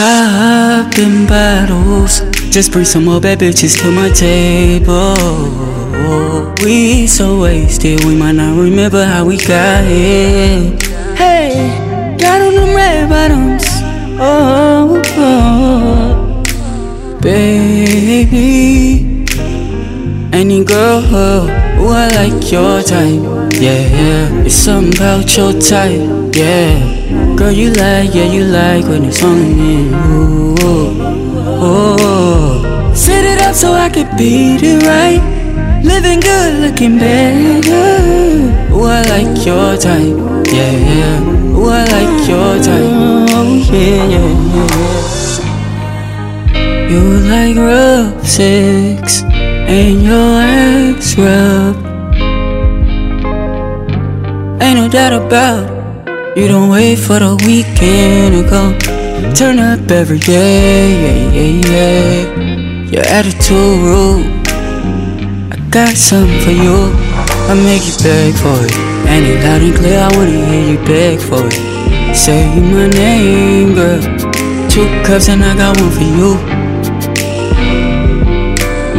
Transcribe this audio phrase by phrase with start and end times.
[0.00, 2.20] I've been battles.
[2.54, 5.16] Just bring some more bad bitches to my table.
[6.62, 10.70] We so wasted, we might not remember how we got here.
[11.16, 13.64] Hey, got on them red bottoms.
[14.20, 16.44] Oh, oh,
[17.20, 19.24] baby.
[20.32, 23.20] Any girl who I like your type.
[23.60, 24.44] Yeah, yeah.
[24.44, 26.36] It's something about your type.
[26.36, 26.97] Yeah.
[27.38, 29.90] Girl, you like, yeah, you like when it's on me.
[29.90, 32.92] Ooh, oh, oh.
[32.96, 35.22] Set it up so I could beat it right.
[35.84, 37.62] Living good, looking better.
[37.70, 40.16] Ooh, oh, I like your type.
[40.52, 41.22] Yeah, yeah.
[41.54, 42.90] Ooh, I like your type.
[43.30, 44.98] Oh, yeah, yeah, yeah.
[46.90, 51.76] You like rough sex and your ass rub.
[54.60, 55.77] Ain't no doubt about it.
[56.38, 58.78] You don't wait for the weekend to come.
[59.34, 62.90] Turn up every day, yeah, yeah, yeah.
[62.92, 64.46] Your attitude rude.
[65.50, 66.94] I got something for you.
[67.50, 68.72] I make you beg for it.
[69.10, 72.14] And it loud and clear, I wanna hear you beg for it.
[72.14, 74.00] Say my name, girl.
[74.70, 76.38] Two cups and I got one for you.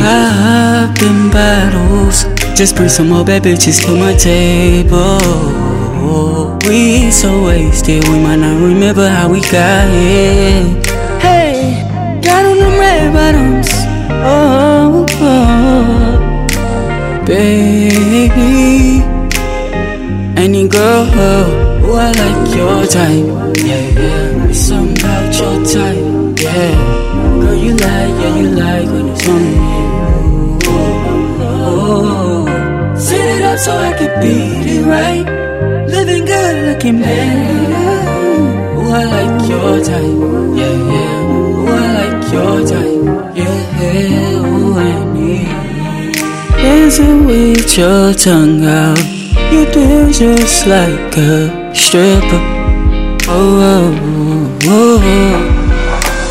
[0.00, 2.24] I've been battles.
[2.56, 5.65] Just bring some more bad bitches to my table.
[6.66, 10.64] We so wasted, we might not remember how we got here.
[11.20, 11.82] Hey,
[12.22, 13.68] got on them red bottoms.
[14.24, 16.44] Oh, oh,
[17.26, 19.02] baby.
[20.36, 23.26] Any girl who I like your type.
[23.64, 24.48] Yeah, yeah.
[24.48, 26.40] It's something about your type.
[26.40, 26.74] Yeah.
[27.40, 29.56] Girl, you like, yeah, you like when it's on me.
[30.66, 32.96] Oh, oh, oh.
[32.96, 35.45] set it up so I can beat it right.
[35.88, 37.76] Living good, looking better.
[38.76, 40.16] Ooh, I like your type.
[40.58, 41.32] Yeah, yeah.
[41.32, 43.36] Ooh, I like your type.
[43.36, 44.46] Yeah, yeah.
[44.46, 45.48] Ooh, I need.
[46.56, 48.98] Dancing with your tongue out.
[49.52, 52.42] You dance just like a stripper.
[53.28, 55.56] Oh, oh, oh, oh.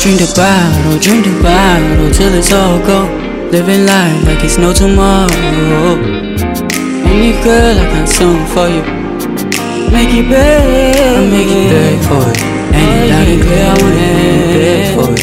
[0.00, 3.50] Drink the bottle, drink the bottle till it's all gone.
[3.50, 5.98] Living life like it's no tomorrow.
[7.04, 8.97] Any girl, I got something for you.
[9.92, 12.38] Make it beg, I make it beg for it.
[12.74, 14.06] And it loud and clear, I wanna
[14.54, 15.22] beg for it.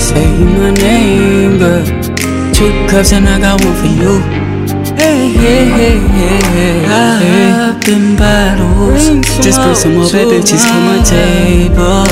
[0.00, 0.28] Say
[0.58, 1.84] my name, girl.
[2.54, 4.20] Two cups and I got one for you.
[4.96, 6.86] Hey, hey, hey, hey, hey.
[6.86, 9.04] I've been battles.
[9.44, 12.06] Just bring some more bad bitches to my table.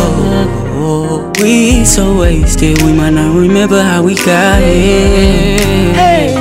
[1.40, 5.94] We so wasted, we might not remember how we got here.
[5.94, 6.34] Hey,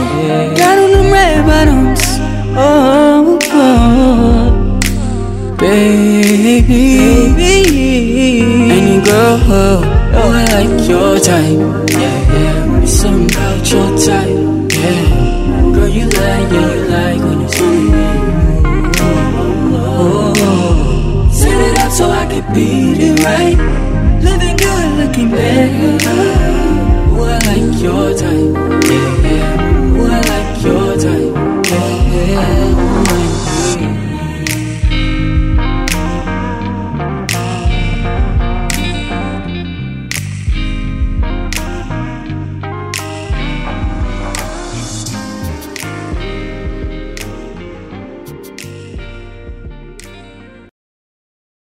[10.66, 11.90] like your type.
[11.91, 12.81] Yeah, yeah.
[12.81, 14.74] It's something about your type.
[14.74, 15.72] Yeah.
[15.74, 18.01] Girl, you like, yeah, you like when it's on me.
[19.75, 23.57] Oh, set it up so I can beat it right.
[24.24, 25.97] Living good, looking better.
[27.16, 28.90] Oh, I like your type.
[28.90, 29.22] Yeah.